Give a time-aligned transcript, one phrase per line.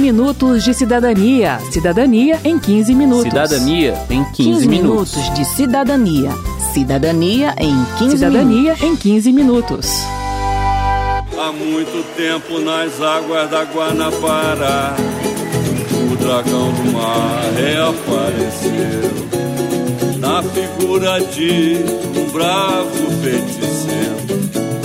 [0.00, 1.58] minutos de cidadania.
[1.70, 3.24] Cidadania em 15 minutos.
[3.24, 5.14] Cidadania em 15, 15 minutos.
[5.16, 6.30] minutos de cidadania.
[6.72, 8.82] Cidadania em 15 Cidadania minutos.
[8.82, 9.86] em 15 minutos.
[11.38, 14.94] Há muito tempo nas águas da Guanabara,
[16.12, 19.10] o dragão do mar reapareceu
[20.18, 21.76] na figura de
[22.18, 24.16] um bravo feiticeiro,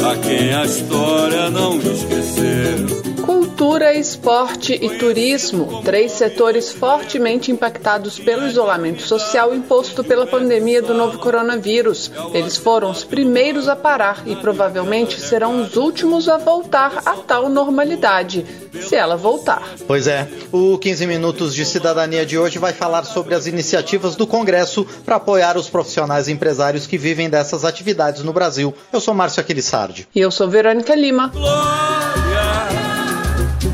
[0.10, 3.15] a quem a história não esqueceu.
[3.56, 10.94] Cultura, esporte e turismo, três setores fortemente impactados pelo isolamento social imposto pela pandemia do
[10.94, 12.12] novo coronavírus.
[12.34, 17.48] Eles foram os primeiros a parar e provavelmente serão os últimos a voltar à tal
[17.48, 19.64] normalidade, se ela voltar.
[19.88, 24.28] Pois é, o 15 Minutos de Cidadania de hoje vai falar sobre as iniciativas do
[24.28, 28.76] Congresso para apoiar os profissionais e empresários que vivem dessas atividades no Brasil.
[28.92, 30.10] Eu sou Márcio Aquilissardi.
[30.14, 31.30] E eu sou Verônica Lima.
[31.30, 32.75] Glória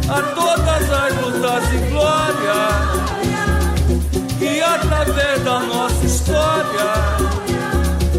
[0.10, 3.02] a todas as lutas e glória
[4.42, 6.94] e através da nossa história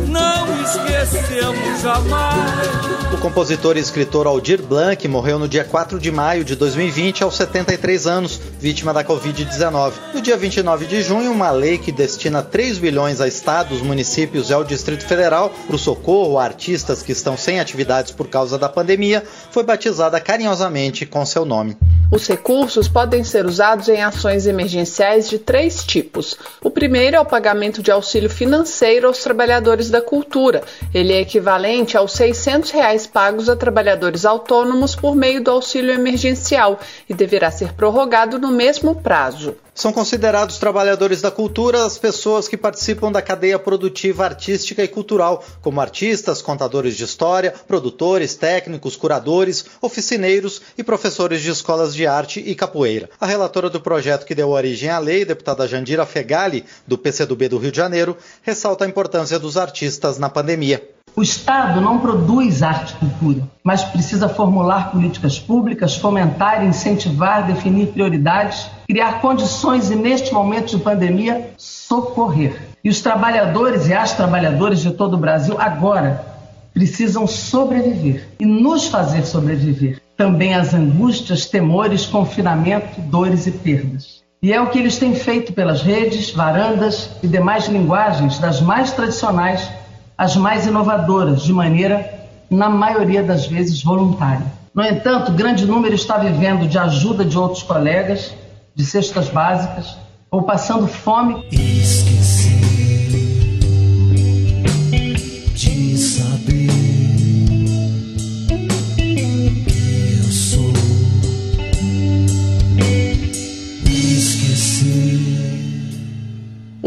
[0.08, 2.81] não esquecemos jamais
[3.18, 8.06] compositor e escritor Aldir Blanc morreu no dia 4 de maio de 2020, aos 73
[8.06, 9.92] anos, vítima da Covid-19.
[10.14, 14.54] No dia 29 de junho, uma lei que destina 3 bilhões a estados, municípios e
[14.54, 18.68] ao Distrito Federal para o socorro a artistas que estão sem atividades por causa da
[18.68, 21.76] pandemia foi batizada carinhosamente com seu nome.
[22.14, 26.36] Os recursos podem ser usados em ações emergenciais de três tipos.
[26.62, 30.62] O primeiro é o pagamento de auxílio financeiro aos trabalhadores da cultura.
[30.92, 36.78] Ele é equivalente aos 600 reais pagos a trabalhadores autônomos por meio do auxílio emergencial
[37.08, 39.56] e deverá ser prorrogado no mesmo prazo.
[39.82, 45.44] São considerados trabalhadores da cultura as pessoas que participam da cadeia produtiva artística e cultural,
[45.60, 52.38] como artistas, contadores de história, produtores, técnicos, curadores, oficineiros e professores de escolas de arte
[52.38, 53.10] e capoeira.
[53.20, 57.58] A relatora do projeto que deu origem à lei, deputada Jandira Fegali, do PCdoB do
[57.58, 60.80] Rio de Janeiro, ressalta a importância dos artistas na pandemia.
[61.14, 67.88] O Estado não produz arte e cultura, mas precisa formular políticas públicas, fomentar, incentivar, definir
[67.88, 72.68] prioridades, criar condições e, neste momento de pandemia, socorrer.
[72.82, 76.24] E os trabalhadores e as trabalhadoras de todo o Brasil agora
[76.72, 80.00] precisam sobreviver e nos fazer sobreviver.
[80.16, 84.22] Também às angústias, temores, confinamento, dores e perdas.
[84.42, 88.92] E é o que eles têm feito pelas redes, varandas e demais linguagens das mais
[88.92, 89.70] tradicionais
[90.16, 94.46] as mais inovadoras, de maneira, na maioria das vezes, voluntária.
[94.74, 98.34] No entanto, grande número está vivendo de ajuda de outros colegas,
[98.74, 99.96] de cestas básicas,
[100.30, 101.46] ou passando fome.
[101.52, 102.41] Esqueci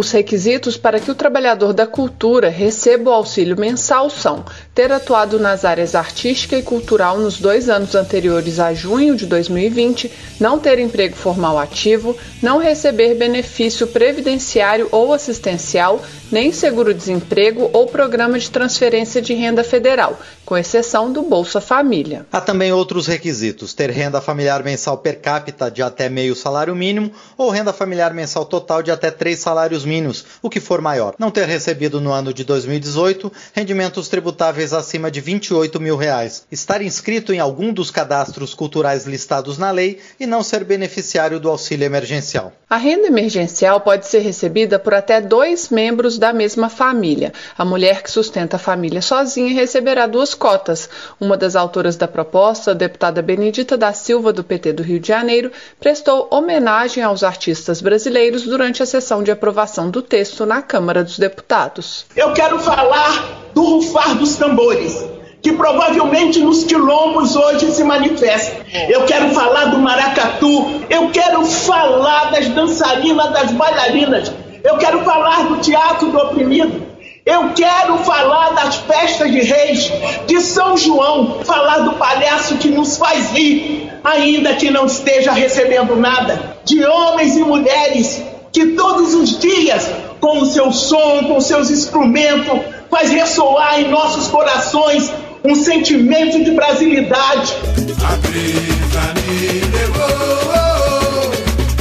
[0.05, 4.45] Os requisitos para que o trabalhador da cultura receba o auxílio mensal são
[4.75, 10.11] ter atuado nas áreas artística e cultural nos dois anos anteriores a junho de 2020,
[10.39, 15.99] não ter emprego formal ativo, não receber benefício previdenciário ou assistencial,
[16.31, 22.25] nem seguro-desemprego ou programa de transferência de renda federal, com exceção do Bolsa Família.
[22.31, 27.11] Há também outros requisitos: ter renda familiar mensal per capita de até meio salário mínimo
[27.37, 29.94] ou renda familiar mensal total de até três salários mínimos,
[30.41, 31.15] o que for maior.
[31.17, 36.45] Não ter recebido no ano de 2018 rendimentos tributáveis acima de 28 mil reais.
[36.51, 41.49] Estar inscrito em algum dos cadastros culturais listados na lei e não ser beneficiário do
[41.49, 42.51] auxílio emergencial.
[42.69, 47.31] A renda emergencial pode ser recebida por até dois membros da mesma família.
[47.57, 50.89] A mulher que sustenta a família sozinha receberá duas cotas.
[51.19, 55.07] Uma das autoras da proposta, a deputada Benedita da Silva, do PT do Rio de
[55.07, 61.03] Janeiro, prestou homenagem aos artistas brasileiros durante a sessão de aprovação do texto na Câmara
[61.03, 62.05] dos Deputados.
[62.15, 65.15] Eu quero falar do rufar dos tambores
[65.45, 68.65] que provavelmente nos quilombos hoje se manifesta.
[68.89, 74.31] Eu quero falar do maracatu, eu quero falar das dançarinas, das bailarinas,
[74.63, 76.83] eu quero falar do teatro do oprimido.
[77.23, 79.91] Eu quero falar das festas de reis,
[80.25, 85.95] de São João, falar do palhaço que nos faz rir, ainda que não esteja recebendo
[85.95, 88.23] nada, de homens e mulheres
[88.55, 89.85] que todos os dias,
[90.21, 92.57] com o seu som, com seus instrumentos,
[92.89, 95.11] faz ressoar em nossos corações
[95.43, 97.53] um sentimento de brasilidade.
[98.01, 101.31] A brisa me levou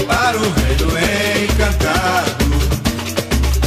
[0.09, 0.89] para o reino
[1.45, 2.45] encantado,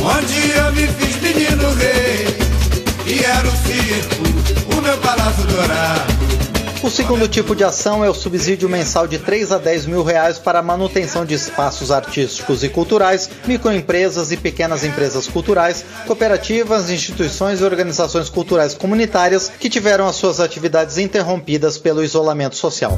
[0.04, 2.38] onde eu me fiz menino rei,
[3.06, 6.06] e era o circo, o meu palácio dourado.
[6.87, 10.39] O segundo tipo de ação é o subsídio mensal de 3 a 10 mil reais
[10.39, 17.59] para a manutenção de espaços artísticos e culturais, microempresas e pequenas empresas culturais, cooperativas, instituições
[17.59, 22.97] e organizações culturais comunitárias que tiveram as suas atividades interrompidas pelo isolamento social.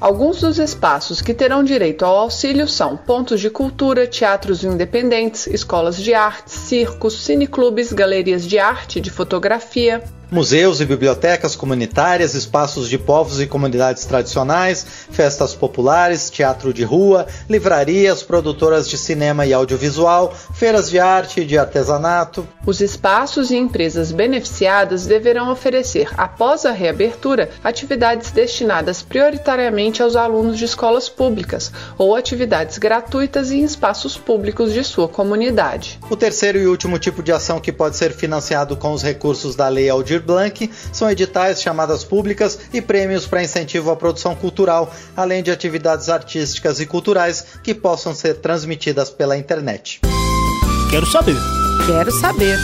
[0.00, 5.96] Alguns dos espaços que terão direito ao auxílio são pontos de cultura, teatros independentes, escolas
[6.02, 12.96] de artes, circos, cineclubes, galerias de arte, de fotografia, museus e bibliotecas comunitárias, espaços de
[12.96, 20.34] povos e comunidades tradicionais, festas populares, teatro de rua, livrarias, produtoras de cinema e audiovisual,
[20.54, 22.46] feiras de arte e de artesanato.
[22.64, 30.56] Os espaços e empresas beneficiadas deverão oferecer, após a reabertura, atividades destinadas prioritariamente aos alunos
[30.56, 35.98] de escolas públicas ou atividades gratuitas em espaços públicos de sua comunidade.
[36.08, 39.68] O terceiro e último tipo de ação que pode ser financiado com os recursos da
[39.68, 44.94] Lei Aldir Aldir Blanc são editais, chamadas públicas e prêmios para incentivo à produção cultural,
[45.16, 50.00] além de atividades artísticas e culturais que possam ser transmitidas pela internet.
[50.90, 51.36] Quero saber.
[51.86, 52.58] Quero saber.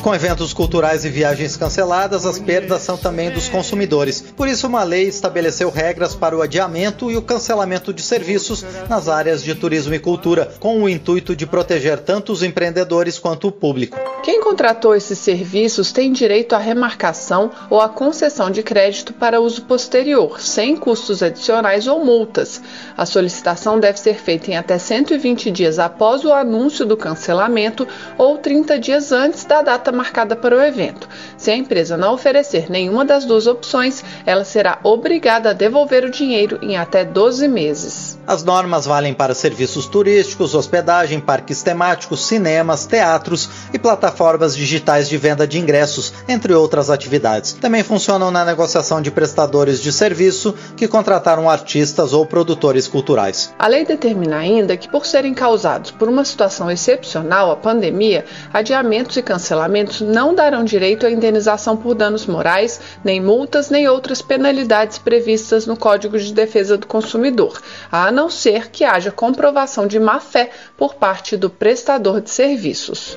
[0.02, 4.20] Com eventos culturais e viagens canceladas, as perdas são também dos consumidores.
[4.20, 9.08] Por isso, uma lei estabeleceu regras para o adiamento e o cancelamento de serviços nas
[9.08, 13.52] áreas de turismo e cultura, com o intuito de proteger tanto os empreendedores quanto o
[13.52, 13.96] público.
[14.24, 19.62] Quem contratou esses serviços tem direito à remarcação ou à concessão de crédito para uso
[19.62, 22.60] posterior, sem custos adicionais ou multas.
[22.96, 27.86] A solicitação deve ser feita em até 120 dias após o anúncio do cancelamento
[28.18, 31.08] ou 30 dias antes da data marcada para o evento.
[31.36, 36.10] Se a empresa não oferecer nenhuma das duas opções, ela será obrigada a devolver o
[36.10, 38.11] dinheiro em até 12 meses.
[38.24, 45.16] As normas valem para serviços turísticos, hospedagem, parques temáticos, cinemas, teatros e plataformas digitais de
[45.16, 47.54] venda de ingressos, entre outras atividades.
[47.54, 53.52] Também funcionam na negociação de prestadores de serviço que contrataram artistas ou produtores culturais.
[53.58, 59.16] A lei determina ainda que, por serem causados por uma situação excepcional, a pandemia, adiamentos
[59.16, 64.96] e cancelamentos não darão direito à indenização por danos morais, nem multas, nem outras penalidades
[64.98, 67.60] previstas no Código de Defesa do Consumidor.
[67.90, 73.16] A a não ser que haja comprovação de má-fé por parte do prestador de serviços.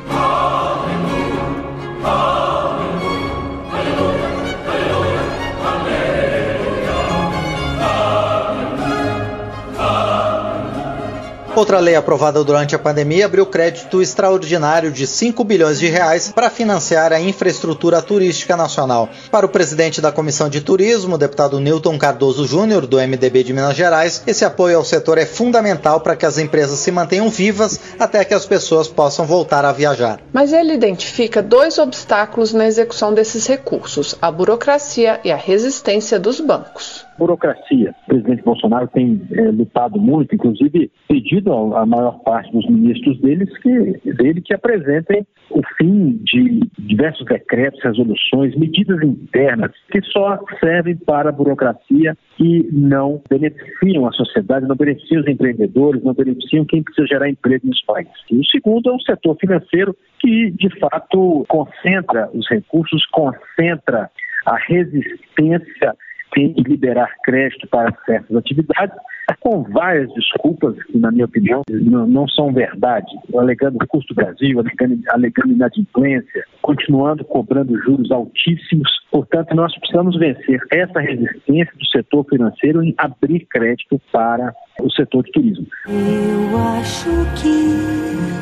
[11.56, 16.50] Outra lei aprovada durante a pandemia abriu crédito extraordinário de 5 bilhões de reais para
[16.50, 19.07] financiar a infraestrutura turística nacional.
[19.31, 23.74] Para o presidente da Comissão de Turismo, deputado Newton Cardoso Júnior, do MDB de Minas
[23.74, 28.25] Gerais, esse apoio ao setor é fundamental para que as empresas se mantenham vivas até
[28.25, 30.19] que as pessoas possam voltar a viajar.
[30.34, 36.41] Mas ele identifica dois obstáculos na execução desses recursos: a burocracia e a resistência dos
[36.41, 37.93] bancos burocracia.
[38.03, 43.50] O presidente Bolsonaro tem é, lutado muito, inclusive pedido à maior parte dos ministros deles
[43.60, 50.95] que, dele que apresentem o fim de diversos decretos, resoluções, medidas internas que só servem
[50.95, 56.84] para a burocracia e não beneficiam a sociedade, não beneficiam os empreendedores, não beneficiam quem
[56.84, 58.13] precisa gerar emprego nos países.
[58.29, 64.10] E o segundo é um setor financeiro que, de fato, concentra os recursos, concentra
[64.45, 65.95] a resistência
[66.36, 68.96] tem que liberar crédito para certas atividades,
[69.39, 75.00] com várias desculpas que, na minha opinião, não, não são verdade, alegando custo Brasil, alegando,
[75.10, 78.89] alegando inadimplência, continuando cobrando juros altíssimos.
[79.10, 85.24] Portanto, nós precisamos vencer essa resistência do setor financeiro em abrir crédito para o setor
[85.24, 85.65] de turismo.
[85.88, 87.10] Eu acho
[87.42, 88.36] que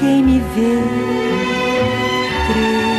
[0.00, 0.82] quem me vê
[2.48, 2.98] crê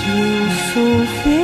[0.00, 1.39] que eu sou feliz,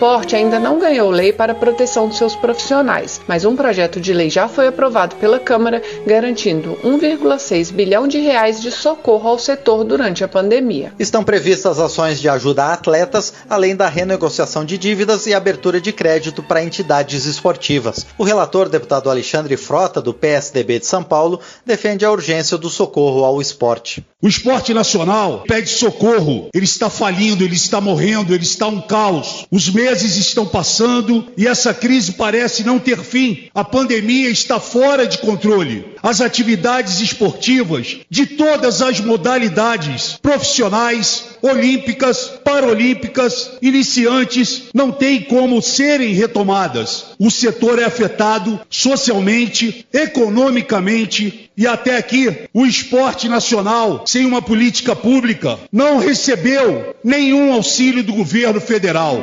[0.00, 4.14] esporte ainda não ganhou lei para a proteção de seus profissionais, mas um projeto de
[4.14, 9.84] lei já foi aprovado pela Câmara, garantindo 1,6 bilhão de reais de socorro ao setor
[9.84, 10.94] durante a pandemia.
[10.98, 15.92] Estão previstas ações de ajuda a atletas, além da renegociação de dívidas e abertura de
[15.92, 18.06] crédito para entidades esportivas.
[18.16, 23.22] O relator, deputado Alexandre Frota, do PSDB de São Paulo, defende a urgência do socorro
[23.22, 24.02] ao esporte.
[24.22, 26.48] O esporte nacional pede socorro.
[26.54, 29.46] Ele está falindo, ele está morrendo, ele está um caos.
[29.50, 33.48] Os meses estão passando e essa crise parece não ter fim.
[33.52, 35.84] A pandemia está fora de controle.
[36.00, 46.14] As atividades esportivas de todas as modalidades, profissionais, olímpicas, paralímpicas, iniciantes, não têm como serem
[46.14, 47.06] retomadas.
[47.18, 54.94] O setor é afetado socialmente, economicamente e até aqui o esporte nacional, sem uma política
[54.94, 59.20] pública, não recebeu nenhum auxílio do governo federal.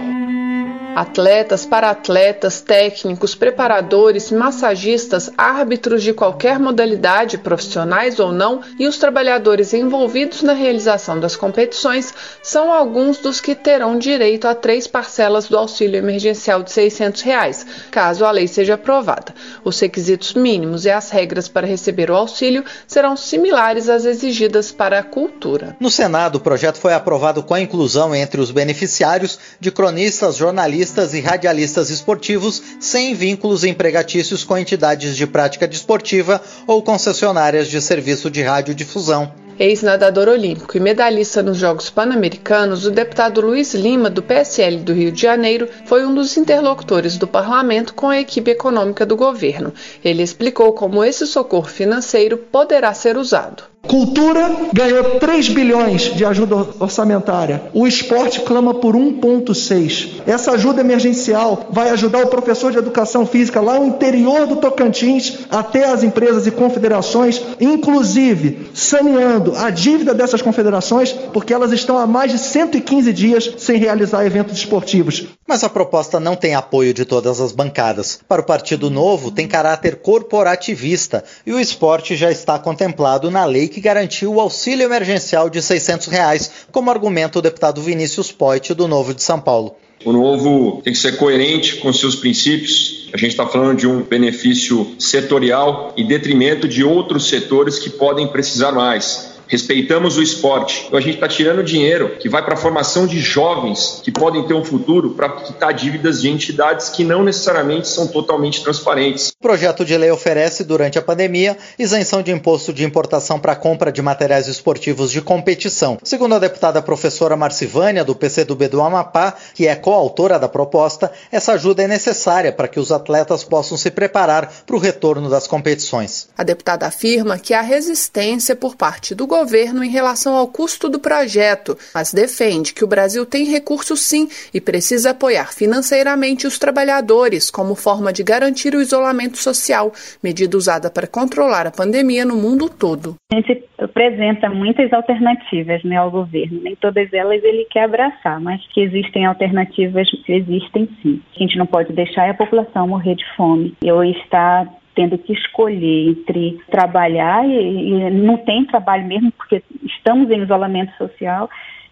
[0.98, 9.76] Atletas, para-atletas, técnicos, preparadores, massagistas, árbitros de qualquer modalidade, profissionais ou não, e os trabalhadores
[9.76, 12.12] envolvidos na realização das competições
[12.42, 17.64] são alguns dos que terão direito a três parcelas do auxílio emergencial de 600 reais,
[17.92, 19.36] caso a lei seja aprovada.
[19.64, 24.98] Os requisitos mínimos e as regras para receber o auxílio serão similares às exigidas para
[24.98, 25.78] a cultura.
[25.80, 30.87] No Senado, o projeto foi aprovado com a inclusão entre os beneficiários de cronistas, jornalistas,
[30.88, 37.82] jornalistas e radialistas esportivos sem vínculos empregatícios com entidades de prática desportiva ou concessionárias de
[37.82, 39.32] serviço de radiodifusão.
[39.60, 45.12] Ex-nadador olímpico e medalhista nos Jogos Pan-Americanos, o deputado Luiz Lima, do PSL do Rio
[45.12, 49.74] de Janeiro, foi um dos interlocutores do parlamento com a equipe econômica do governo.
[50.06, 53.64] Ele explicou como esse socorro financeiro poderá ser usado.
[53.88, 57.64] Cultura ganhou 3 bilhões de ajuda orçamentária.
[57.74, 60.22] O esporte clama por 1,6.
[60.28, 65.40] Essa ajuda emergencial vai ajudar o professor de educação física lá no interior do Tocantins,
[65.50, 72.06] até as empresas e confederações, inclusive saneando a dívida dessas confederações, porque elas estão há
[72.06, 75.37] mais de 115 dias sem realizar eventos esportivos.
[75.48, 78.20] Mas a proposta não tem apoio de todas as bancadas.
[78.28, 83.70] Para o Partido Novo, tem caráter corporativista e o esporte já está contemplado na lei
[83.70, 88.90] que garantiu o auxílio emergencial de 600 reais, como argumenta o deputado Vinícius Poit, do
[88.90, 89.78] Novo de São Paulo.
[90.04, 93.10] O novo tem que ser coerente com seus princípios.
[93.14, 98.28] A gente está falando de um benefício setorial em detrimento de outros setores que podem
[98.28, 100.84] precisar mais respeitamos o esporte.
[100.88, 104.46] Então a gente está tirando dinheiro que vai para a formação de jovens que podem
[104.46, 109.30] ter um futuro para quitar dívidas de entidades que não necessariamente são totalmente transparentes.
[109.30, 113.92] O projeto de lei oferece, durante a pandemia, isenção de imposto de importação para compra
[113.92, 115.98] de materiais esportivos de competição.
[116.04, 121.54] Segundo a deputada professora Marcivânia, do PCdoB do Amapá, que é coautora da proposta, essa
[121.54, 126.28] ajuda é necessária para que os atletas possam se preparar para o retorno das competições.
[126.38, 130.90] A deputada afirma que há resistência por parte do governo governo em relação ao custo
[130.90, 136.58] do projeto, mas defende que o Brasil tem recursos sim e precisa apoiar financeiramente os
[136.58, 139.92] trabalhadores como forma de garantir o isolamento social,
[140.24, 143.16] medida usada para controlar a pandemia no mundo todo.
[143.32, 148.60] A gente apresenta muitas alternativas né, ao governo, nem todas elas ele quer abraçar, mas
[148.74, 151.22] que existem alternativas, existem sim.
[151.36, 154.68] A gente não pode deixar a população morrer de fome ou estar
[154.98, 160.92] tendo que escolher entre trabalhar e, e não tem trabalho mesmo porque estamos em isolamento
[160.98, 161.48] social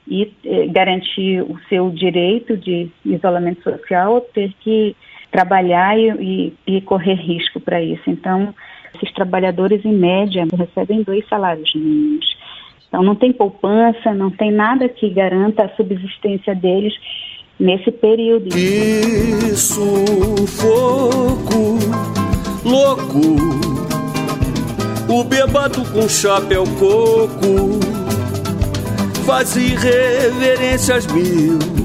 [0.08, 4.96] e eh, garantir o seu direito de isolamento social ou ter que
[5.32, 6.10] trabalhar e,
[6.68, 8.10] e, e correr risco para isso.
[8.10, 8.56] Então,
[8.96, 12.26] esses trabalhadores, em média, recebem dois salários mínimos.
[12.88, 16.94] Então, não tem poupança, não tem nada que garanta a subsistência deles
[17.60, 18.50] nesse período.
[18.50, 20.86] Que sufoco
[22.66, 23.38] louco.
[25.08, 27.80] O bebado com chapéu coco
[29.26, 31.85] faz irreverências mil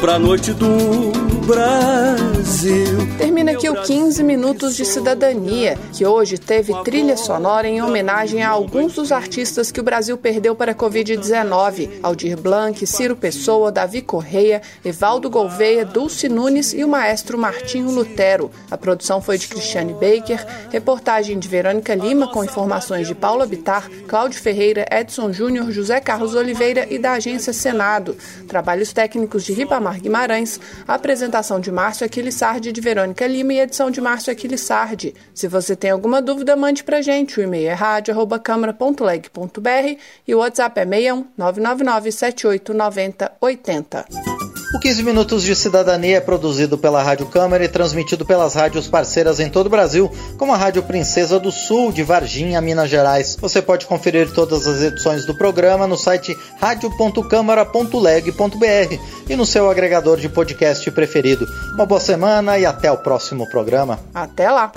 [0.00, 3.08] pra noite do Brasil.
[3.16, 8.50] Termina aqui o 15 Minutos de Cidadania, que hoje teve trilha sonora em homenagem a
[8.50, 14.02] alguns dos artistas que o Brasil perdeu para a Covid-19: Aldir Blanc, Ciro Pessoa, Davi
[14.02, 18.50] Correia, Evaldo Gouveia, Dulce Nunes e o maestro Martinho Lutero.
[18.70, 23.90] A produção foi de Cristiane Baker, reportagem de Verônica Lima com informações de Paula Bitar,
[24.06, 28.16] Cláudio Ferreira, Edson Júnior, José Carlos Oliveira e da agência Senado.
[28.46, 33.90] Trabalhos técnicos de Ribamar Guimarães, apresentação apresentação de Márcio Aquilissardi de Verônica Lima e edição
[33.90, 35.14] de Márcio Aquilissardi.
[35.34, 37.40] Se você tem alguma dúvida, mande pra gente.
[37.40, 44.37] O e-mail é rádio.câmara.leg.br e o WhatsApp é 61 999 78 90 80.
[44.74, 49.40] O 15 Minutos de Cidadania é produzido pela Rádio Câmara e transmitido pelas rádios parceiras
[49.40, 53.34] em todo o Brasil, como a Rádio Princesa do Sul, de Varginha, Minas Gerais.
[53.40, 60.18] Você pode conferir todas as edições do programa no site radio.câmara.leg.br e no seu agregador
[60.18, 61.46] de podcast preferido.
[61.74, 63.98] Uma boa semana e até o próximo programa.
[64.14, 64.70] Até lá!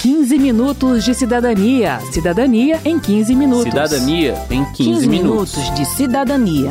[0.00, 1.98] 15 minutos de cidadania.
[2.12, 3.64] Cidadania em 15 minutos.
[3.64, 5.56] Cidadania em 15, 15 minutos.
[5.56, 6.70] minutos de cidadania.